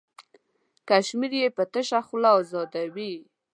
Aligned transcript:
کشمیر 0.87 1.33
یې 1.41 1.47
په 1.57 1.63
تشه 1.73 1.99
خوله 2.07 2.29
ازادوي. 2.41 3.13